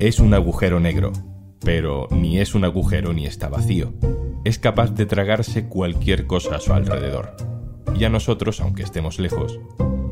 [0.00, 1.12] Es un agujero negro,
[1.58, 3.92] pero ni es un agujero ni está vacío.
[4.44, 7.34] Es capaz de tragarse cualquier cosa a su alrededor.
[7.98, 9.58] Y a nosotros, aunque estemos lejos,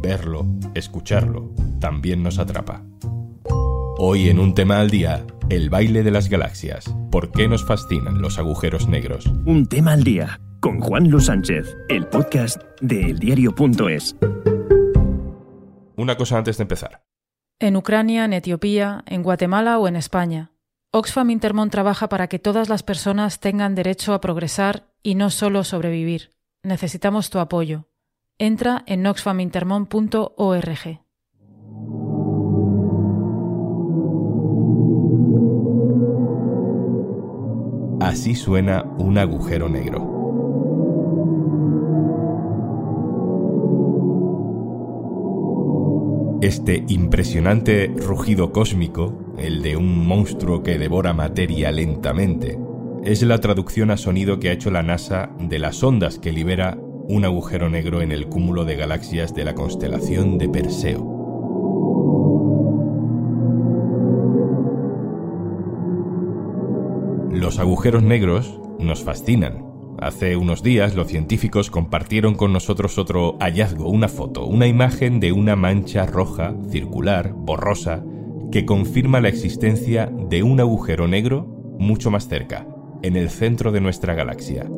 [0.02, 0.44] verlo,
[0.74, 2.82] escucharlo, también nos atrapa.
[3.98, 6.92] Hoy en un tema al día, el baile de las galaxias.
[7.12, 9.26] ¿Por qué nos fascinan los agujeros negros?
[9.44, 14.16] Un tema al día con Juan Luis Sánchez, el podcast de eldiario.es.
[15.96, 17.06] Una cosa antes de empezar.
[17.58, 20.50] En Ucrania, en Etiopía, en Guatemala o en España.
[20.90, 25.64] Oxfam Intermont trabaja para que todas las personas tengan derecho a progresar y no solo
[25.64, 26.32] sobrevivir.
[26.62, 27.88] Necesitamos tu apoyo.
[28.38, 31.00] Entra en oxfamintermont.org.
[38.00, 40.15] Así suena un agujero negro.
[46.42, 52.58] Este impresionante rugido cósmico, el de un monstruo que devora materia lentamente,
[53.04, 56.76] es la traducción a sonido que ha hecho la NASA de las ondas que libera
[57.08, 61.16] un agujero negro en el cúmulo de galaxias de la constelación de Perseo.
[67.32, 69.65] Los agujeros negros nos fascinan.
[69.98, 75.32] Hace unos días los científicos compartieron con nosotros otro hallazgo, una foto, una imagen de
[75.32, 78.04] una mancha roja, circular, borrosa,
[78.52, 81.46] que confirma la existencia de un agujero negro
[81.78, 82.66] mucho más cerca,
[83.02, 84.68] en el centro de nuestra galaxia.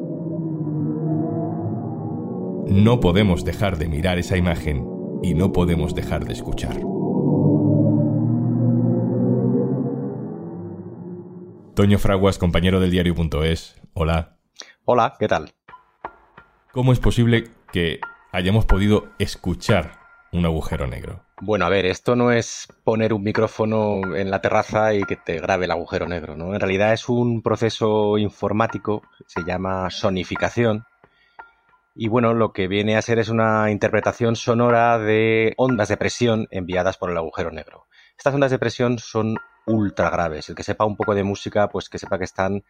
[2.67, 4.87] No podemos dejar de mirar esa imagen
[5.23, 6.81] y no podemos dejar de escuchar.
[11.75, 13.81] Toño Fraguas, compañero del diario.es.
[13.95, 14.38] Hola.
[14.85, 15.53] Hola, ¿qué tal?
[16.73, 18.01] ¿Cómo es posible que
[18.33, 19.99] hayamos podido escuchar
[20.33, 21.25] un agujero negro?
[21.41, 25.41] Bueno, a ver, esto no es poner un micrófono en la terraza y que te
[25.41, 26.55] grabe el agujero negro, ¿no?
[26.55, 30.85] En realidad es un proceso informático, se llama sonificación.
[31.95, 36.49] Y bueno, lo que viene a ser es una interpretación sonora de ondas de presión
[36.51, 37.87] enviadas por el agujero negro.
[38.17, 39.37] Estas ondas de presión son
[39.67, 40.49] ultra graves.
[40.49, 42.65] El que sepa un poco de música, pues que sepa que están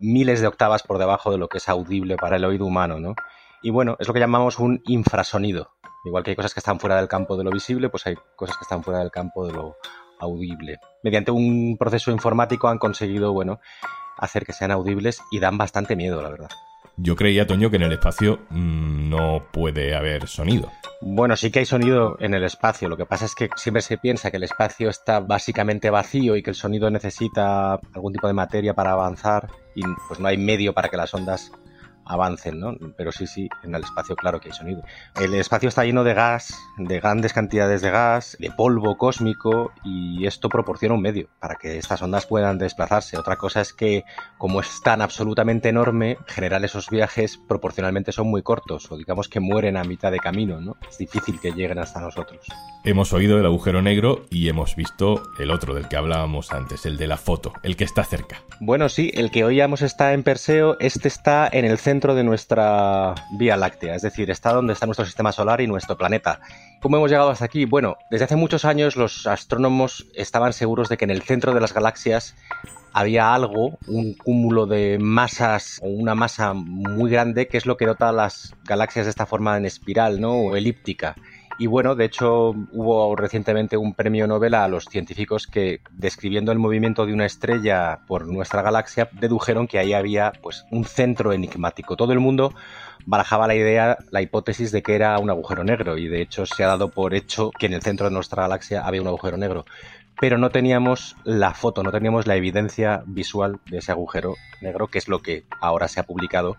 [0.00, 3.14] miles de octavas por debajo de lo que es audible para el oído humano, ¿no?
[3.62, 5.72] Y bueno, es lo que llamamos un infrasonido.
[6.04, 8.56] Igual que hay cosas que están fuera del campo de lo visible, pues hay cosas
[8.56, 9.76] que están fuera del campo de lo
[10.18, 10.78] audible.
[11.02, 13.60] Mediante un proceso informático han conseguido, bueno,
[14.16, 16.50] hacer que sean audibles y dan bastante miedo, la verdad.
[17.02, 20.70] Yo creía, Toño, que en el espacio mmm, no puede haber sonido.
[21.00, 22.90] Bueno, sí que hay sonido en el espacio.
[22.90, 26.42] Lo que pasa es que siempre se piensa que el espacio está básicamente vacío y
[26.42, 30.74] que el sonido necesita algún tipo de materia para avanzar y pues no hay medio
[30.74, 31.52] para que las ondas
[32.04, 32.76] avancen, ¿no?
[32.96, 34.82] Pero sí, sí, en el espacio claro que hay sonido.
[35.20, 40.26] El espacio está lleno de gas, de grandes cantidades de gas, de polvo cósmico y
[40.26, 43.18] esto proporciona un medio para que estas ondas puedan desplazarse.
[43.18, 44.04] Otra cosa es que
[44.38, 49.40] como es tan absolutamente enorme, generar esos viajes proporcionalmente son muy cortos o digamos que
[49.40, 50.76] mueren a mitad de camino, ¿no?
[50.88, 52.40] Es difícil que lleguen hasta nosotros.
[52.84, 56.96] Hemos oído el agujero negro y hemos visto el otro del que hablábamos antes, el
[56.96, 58.42] de la foto, el que está cerca.
[58.58, 63.16] Bueno, sí, el que oíamos está en Perseo, este está en el centro de nuestra
[63.32, 66.40] Vía Láctea, es decir, está donde está nuestro sistema solar y nuestro planeta.
[66.80, 67.64] ¿Cómo hemos llegado hasta aquí?
[67.64, 71.60] Bueno, desde hace muchos años los astrónomos estaban seguros de que en el centro de
[71.60, 72.36] las galaxias
[72.92, 77.86] había algo, un cúmulo de masas o una masa muy grande que es lo que
[77.86, 80.34] dota las galaxias de esta forma en espiral, ¿no?
[80.34, 81.16] O elíptica.
[81.60, 86.58] Y bueno, de hecho hubo recientemente un premio Nobel a los científicos que, describiendo el
[86.58, 91.96] movimiento de una estrella por nuestra galaxia, dedujeron que ahí había pues un centro enigmático.
[91.96, 92.54] Todo el mundo
[93.04, 96.64] barajaba la idea, la hipótesis de que era un agujero negro y de hecho se
[96.64, 99.66] ha dado por hecho que en el centro de nuestra galaxia había un agujero negro.
[100.18, 104.96] Pero no teníamos la foto, no teníamos la evidencia visual de ese agujero negro, que
[104.96, 106.56] es lo que ahora se ha publicado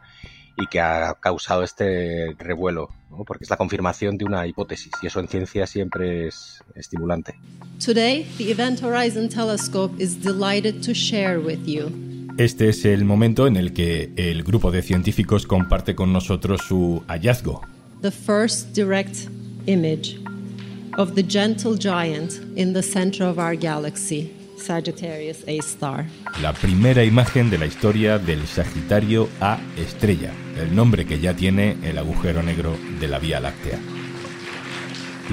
[0.58, 3.24] y que ha causado este revuelo, ¿no?
[3.26, 7.36] porque es la confirmación de una hipótesis y eso en ciencia siempre es estimulante.
[7.84, 11.92] Today, the Event Horizon Telescope is delighted to share with you.
[12.38, 17.04] Este es el momento en el que el grupo de científicos comparte con nosotros su
[17.08, 17.62] hallazgo.
[18.02, 19.28] The first direct
[19.68, 20.18] image
[20.97, 26.05] of the gentle giant in the center of our galaxy, Sagittarius A star.
[26.41, 31.78] La primera imagen de la historia del Sagitario A estrella, el nombre que ya tiene
[31.84, 33.79] el agujero negro de la Vía Láctea.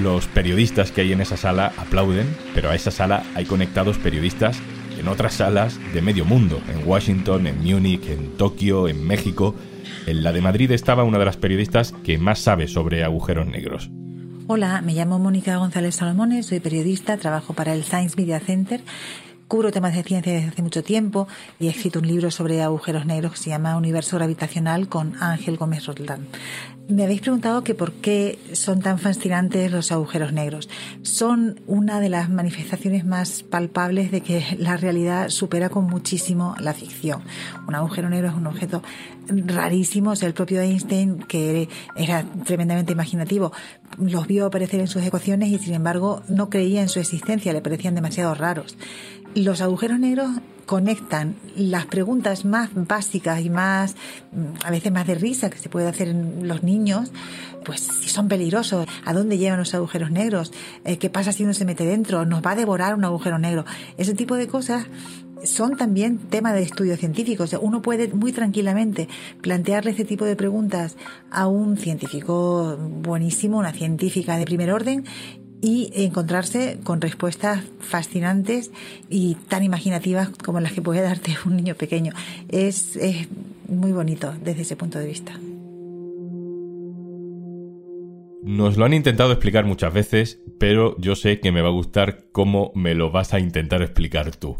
[0.01, 4.59] Los periodistas que hay en esa sala aplauden, pero a esa sala hay conectados periodistas
[4.99, 9.55] en otras salas de medio mundo, en Washington, en Múnich, en Tokio, en México.
[10.07, 13.89] En la de Madrid estaba una de las periodistas que más sabe sobre agujeros negros.
[14.51, 18.81] Hola, me llamo Mónica González Salomones, soy periodista, trabajo para el Science Media Center
[19.47, 21.27] cubro temas de ciencia desde hace mucho tiempo
[21.59, 25.57] y he escrito un libro sobre agujeros negros que se llama Universo Gravitacional con Ángel
[25.57, 26.27] Gómez Roldán.
[26.89, 30.69] Me habéis preguntado que por qué son tan fascinantes los agujeros negros.
[31.03, 36.73] Son una de las manifestaciones más palpables de que la realidad supera con muchísimo la
[36.73, 37.21] ficción.
[37.67, 38.81] Un agujero negro es un objeto
[39.27, 40.13] rarísimo.
[40.19, 43.51] El propio Einstein, que era tremendamente imaginativo,
[43.99, 47.61] los vio aparecer en sus ecuaciones y sin embargo no creía en su existencia, le
[47.61, 48.77] parecían demasiado raros.
[49.35, 50.31] Los agujeros negros
[50.69, 53.95] conectan las preguntas más básicas y más,
[54.31, 57.11] mm, a veces más de risa que se puede hacer en los niños,
[57.65, 60.53] pues si son peligrosos, ¿a dónde llevan los agujeros negros?
[60.85, 62.23] Eh, ¿Qué pasa si uno se mete dentro?
[62.23, 63.65] ¿Nos va a devorar un agujero negro?
[63.97, 64.85] Ese tipo de cosas
[65.43, 67.45] son también tema de estudio científico.
[67.45, 69.09] O sea, uno puede muy tranquilamente
[69.41, 70.97] plantearle ese tipo de preguntas
[71.31, 75.03] a un científico buenísimo, una científica de primer orden,
[75.61, 78.71] y encontrarse con respuestas fascinantes
[79.09, 82.13] y tan imaginativas como las que puede darte un niño pequeño.
[82.49, 83.27] Es, es
[83.67, 85.33] muy bonito desde ese punto de vista.
[88.41, 92.25] Nos lo han intentado explicar muchas veces, pero yo sé que me va a gustar
[92.31, 94.57] cómo me lo vas a intentar explicar tú.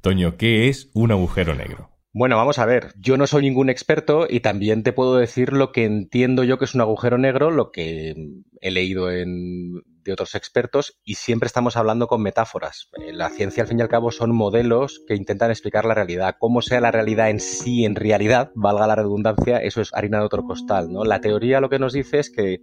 [0.00, 1.90] Toño, ¿qué es un agujero negro?
[2.14, 5.72] Bueno, vamos a ver, yo no soy ningún experto y también te puedo decir lo
[5.72, 8.14] que entiendo yo que es un agujero negro, lo que
[8.60, 12.88] he leído en, de otros expertos y siempre estamos hablando con metáforas.
[13.00, 16.36] Eh, la ciencia, al fin y al cabo, son modelos que intentan explicar la realidad.
[16.38, 20.24] Cómo sea la realidad en sí, en realidad, valga la redundancia, eso es harina de
[20.24, 20.92] otro costal.
[20.92, 21.04] ¿no?
[21.04, 22.62] La teoría lo que nos dice es que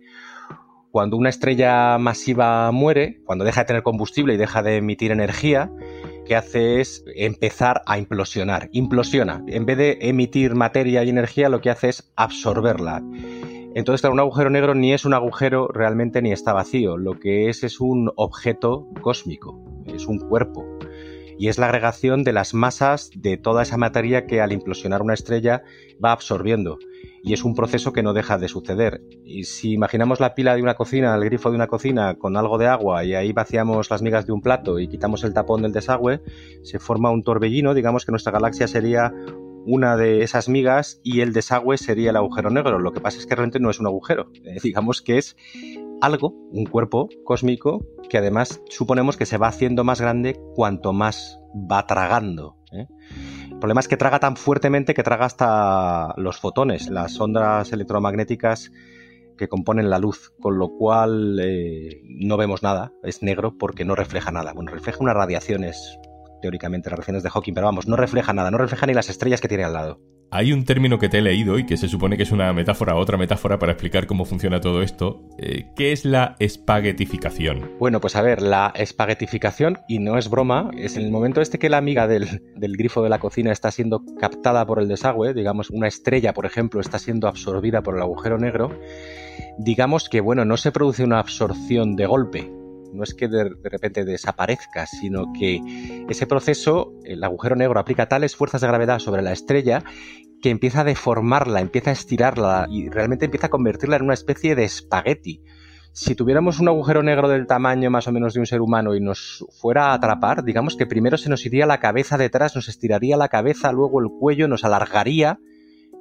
[0.91, 5.71] cuando una estrella masiva muere, cuando deja de tener combustible y deja de emitir energía,
[6.25, 8.69] que hace es empezar a implosionar.
[8.71, 9.44] Implosiona.
[9.47, 13.03] En vez de emitir materia y energía, lo que hace es absorberla.
[13.75, 16.98] Entonces, claro, un agujero negro ni es un agujero realmente ni está vacío.
[16.98, 20.66] Lo que es es un objeto cósmico, es un cuerpo.
[21.38, 25.13] Y es la agregación de las masas de toda esa materia que al implosionar una
[25.13, 25.63] estrella
[26.04, 26.80] va absorbiendo
[27.24, 29.01] y es un proceso que no deja de suceder.
[29.24, 32.57] Y si imaginamos la pila de una cocina, el grifo de una cocina con algo
[32.57, 35.71] de agua y ahí vaciamos las migas de un plato y quitamos el tapón del
[35.71, 36.21] desagüe,
[36.63, 39.13] se forma un torbellino, digamos que nuestra galaxia sería
[39.65, 42.79] una de esas migas y el desagüe sería el agujero negro.
[42.79, 45.35] Lo que pasa es que realmente no es un agujero, eh, digamos que es
[46.01, 51.39] algo, un cuerpo cósmico, que además suponemos que se va haciendo más grande cuanto más
[51.53, 52.57] va tragando.
[52.71, 52.88] ¿eh?
[53.51, 58.71] El problema es que traga tan fuertemente que traga hasta los fotones, las ondas electromagnéticas
[59.38, 63.95] que componen la luz, con lo cual eh, no vemos nada, es negro porque no
[63.95, 64.53] refleja nada.
[64.53, 65.97] Bueno, refleja unas radiaciones,
[66.41, 69.41] teóricamente, las radiaciones de Hawking, pero vamos, no refleja nada, no refleja ni las estrellas
[69.41, 70.00] que tiene al lado.
[70.31, 72.95] Hay un término que te he leído y que se supone que es una metáfora,
[72.95, 75.24] otra metáfora para explicar cómo funciona todo esto.
[75.39, 77.71] Eh, ¿Qué es la espaguetificación?
[77.80, 81.57] Bueno, pues a ver, la espaguetificación, y no es broma, es en el momento este
[81.57, 85.33] que la amiga del, del grifo de la cocina está siendo captada por el desagüe,
[85.33, 88.80] digamos, una estrella, por ejemplo, está siendo absorbida por el agujero negro,
[89.57, 92.58] digamos que, bueno, no se produce una absorción de golpe,
[92.94, 95.62] no es que de, repente desaparezca, sino que
[96.09, 99.83] ese proceso, el agujero negro aplica tales fuerzas de gravedad sobre la estrella
[100.41, 104.56] que empieza a deformarla, empieza a estirarla y realmente empieza a convertirla en una especie
[104.56, 105.41] de espagueti.
[105.91, 109.02] Si tuviéramos un agujero negro del tamaño más o menos de un ser humano y
[109.02, 113.18] nos fuera a atrapar, digamos que primero se nos iría la cabeza detrás, nos estiraría
[113.18, 115.40] la cabeza, luego el cuello, nos alargaría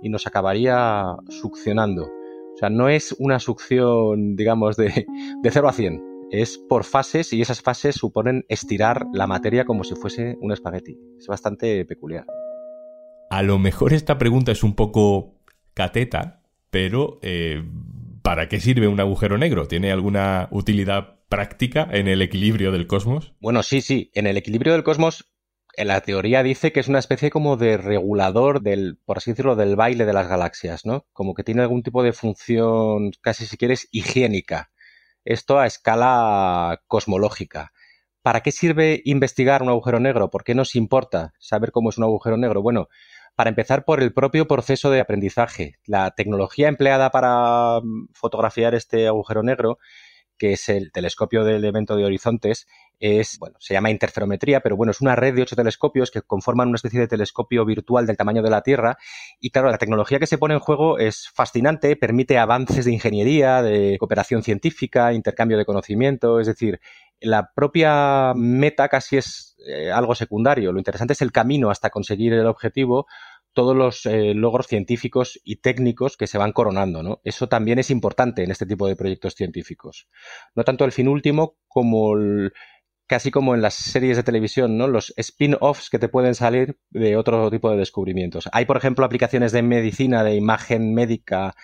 [0.03, 2.05] y nos acabaría succionando.
[2.05, 5.07] O sea, no es una succión, digamos, de,
[5.43, 9.85] de 0 a 100 es por fases y esas fases suponen estirar la materia como
[9.85, 10.99] si fuese un espagueti.
[11.19, 12.27] Es bastante peculiar.
[13.31, 15.37] A lo mejor esta pregunta es un poco
[15.75, 17.63] cateta, pero eh,
[18.23, 19.69] ¿para qué sirve un agujero negro?
[19.69, 23.35] ¿Tiene alguna utilidad práctica en el equilibrio del cosmos?
[23.41, 24.11] Bueno, sí, sí.
[24.15, 25.31] En el equilibrio del cosmos,
[25.77, 29.57] en la teoría dice que es una especie como de regulador del, por así decirlo,
[29.57, 31.07] del baile de las galaxias, ¿no?
[31.13, 34.71] Como que tiene algún tipo de función, casi si quieres, higiénica
[35.29, 37.73] esto a escala cosmológica.
[38.23, 40.31] ¿Para qué sirve investigar un agujero negro?
[40.31, 42.63] ¿Por qué nos importa saber cómo es un agujero negro?
[42.63, 42.89] Bueno,
[43.37, 45.77] para empezar por el propio proceso de aprendizaje.
[45.85, 49.79] La tecnología empleada para mm, fotografiar este agujero negro,
[50.39, 52.67] que es el telescopio del evento de horizontes,
[53.01, 56.69] es, bueno, se llama interferometría, pero bueno, es una red de ocho telescopios que conforman
[56.69, 58.99] una especie de telescopio virtual del tamaño de la Tierra.
[59.41, 63.63] Y claro, la tecnología que se pone en juego es fascinante, permite avances de ingeniería,
[63.63, 66.81] de cooperación científica, intercambio de conocimiento, es decir,
[67.21, 70.73] la propia meta casi es eh, algo secundario.
[70.73, 73.07] Lo interesante es el camino hasta conseguir el objetivo,
[73.59, 77.03] todos los eh, logros científicos y técnicos que se van coronando.
[77.03, 77.21] ¿no?
[77.25, 80.07] Eso también es importante en este tipo de proyectos científicos.
[80.55, 82.15] No tanto el fin último como
[83.09, 84.87] casi como en las series de televisión, ¿no?
[84.87, 88.49] Los spin-offs que te pueden salir de otro tipo de descubrimientos.
[88.53, 91.57] Hay, por ejemplo, aplicaciones de medicina, de imagen médica,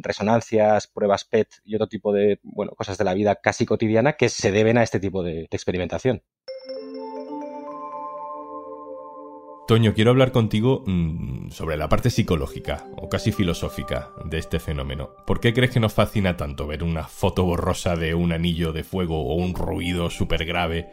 [0.00, 4.28] resonancias, pruebas PET y otro tipo de, bueno, cosas de la vida casi cotidiana que
[4.28, 6.22] se deben a este tipo de experimentación.
[9.68, 15.10] Toño, quiero hablar contigo mm, sobre la parte psicológica o casi filosófica de este fenómeno.
[15.26, 18.82] ¿Por qué crees que nos fascina tanto ver una foto borrosa de un anillo de
[18.82, 20.88] fuego o un ruido súper grave?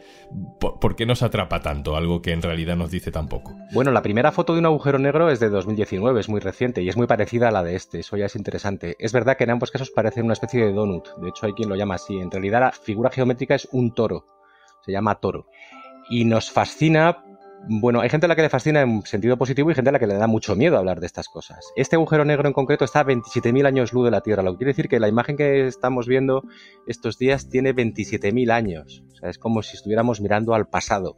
[0.60, 3.56] ¿Por, qué nos atrapa tanto algo que en realidad nos dice tan poco?
[3.72, 6.90] Bueno, la primera foto de un agujero negro es de 2019, es muy reciente y
[6.90, 8.94] es muy parecida a la de este, eso ya es interesante.
[8.98, 11.70] Es verdad que en ambos casos parece una especie de donut, de hecho hay quien
[11.70, 12.18] lo llama así.
[12.18, 14.26] En realidad la figura geométrica es un toro,
[14.84, 15.46] se llama toro.
[16.10, 17.24] Y nos fascina
[17.68, 19.98] bueno, hay gente a la que le fascina en sentido positivo y gente a la
[19.98, 21.72] que le da mucho miedo hablar de estas cosas.
[21.74, 24.58] Este agujero negro en concreto está a 27.000 años luz de la Tierra, lo que
[24.58, 26.42] quiere decir que la imagen que estamos viendo
[26.86, 29.02] estos días tiene 27.000 años.
[29.12, 31.16] O sea, es como si estuviéramos mirando al pasado.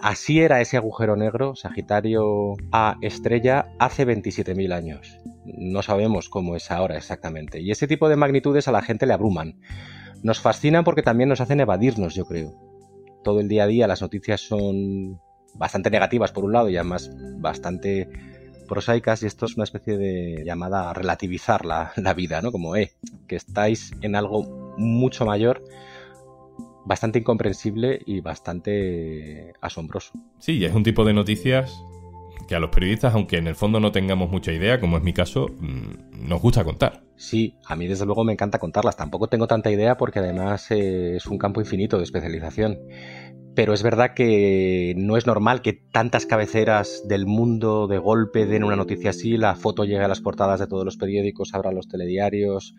[0.00, 5.18] Así era ese agujero negro, Sagitario A estrella, hace 27.000 años.
[5.44, 7.60] No sabemos cómo es ahora exactamente.
[7.60, 9.60] Y ese tipo de magnitudes a la gente le abruman.
[10.22, 12.52] Nos fascinan porque también nos hacen evadirnos, yo creo.
[13.22, 15.20] Todo el día a día las noticias son
[15.54, 18.08] bastante negativas por un lado y además bastante
[18.68, 22.52] prosaicas y esto es una especie de llamada a relativizar la, la vida, ¿no?
[22.52, 22.92] Como, eh,
[23.26, 25.62] que estáis en algo mucho mayor,
[26.84, 30.12] bastante incomprensible y bastante asombroso.
[30.38, 31.72] Sí, es un tipo de noticias
[32.52, 35.14] que a los periodistas, aunque en el fondo no tengamos mucha idea, como es mi
[35.14, 37.02] caso, mm, nos gusta contar.
[37.16, 38.94] Sí, a mí desde luego me encanta contarlas.
[38.94, 42.78] Tampoco tengo tanta idea porque además eh, es un campo infinito de especialización
[43.54, 48.64] pero es verdad que no es normal que tantas cabeceras del mundo de golpe den
[48.64, 51.86] una noticia así, la foto llegue a las portadas de todos los periódicos, abran los
[51.86, 52.74] telediarios.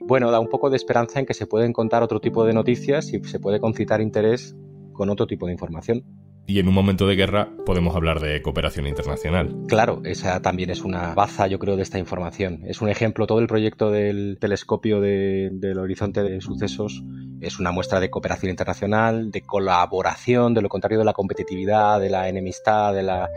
[0.00, 3.10] Bueno, da un poco de esperanza en que se pueden contar otro tipo de noticias
[3.14, 4.54] y se puede concitar interés
[4.92, 6.04] con otro tipo de información.
[6.50, 9.54] Y en un momento de guerra podemos hablar de cooperación internacional.
[9.68, 12.62] Claro, esa también es una baza, yo creo, de esta información.
[12.64, 17.04] Es un ejemplo, todo el proyecto del telescopio del horizonte de sucesos
[17.42, 22.08] es una muestra de cooperación internacional, de colaboración, de lo contrario de la competitividad, de
[22.08, 23.28] la enemistad, de la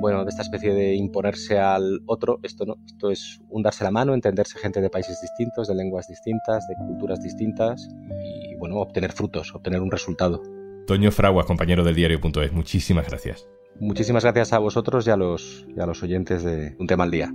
[0.00, 2.40] bueno, de esta especie de imponerse al otro.
[2.42, 6.08] Esto no, esto es un darse la mano, entenderse gente de países distintos, de lenguas
[6.08, 7.86] distintas, de culturas distintas
[8.24, 10.55] y bueno, obtener frutos, obtener un resultado.
[10.86, 13.48] Toño Fraguas, compañero del diario.es, muchísimas gracias.
[13.80, 17.10] Muchísimas gracias a vosotros y a los, y a los oyentes de Un tema al
[17.10, 17.32] día.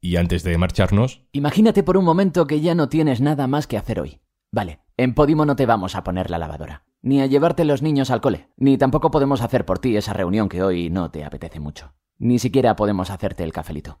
[0.00, 1.22] Y antes de marcharnos...
[1.32, 4.20] Imagínate por un momento que ya no tienes nada más que hacer hoy.
[4.52, 8.10] Vale, en Podimo no te vamos a poner la lavadora, ni a llevarte los niños
[8.10, 11.60] al cole, ni tampoco podemos hacer por ti esa reunión que hoy no te apetece
[11.60, 11.94] mucho.
[12.18, 14.00] Ni siquiera podemos hacerte el cafelito.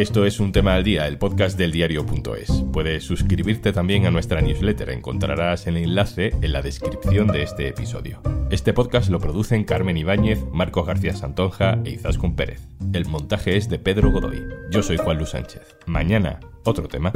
[0.00, 2.64] Esto es un tema al día, el podcast del diario.es.
[2.72, 8.22] Puedes suscribirte también a nuestra newsletter, encontrarás el enlace en la descripción de este episodio.
[8.50, 12.66] Este podcast lo producen Carmen Ibáñez, Marcos García Santonja e Izaskun Pérez.
[12.94, 14.42] El montaje es de Pedro Godoy.
[14.70, 15.76] Yo soy Juan Luis Sánchez.
[15.84, 17.12] Mañana, otro tema.